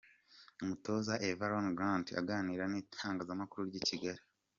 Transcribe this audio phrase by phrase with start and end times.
[0.61, 4.21] Umutoza Avram Grant aganira n'itangazamakuru ry'i Kigali.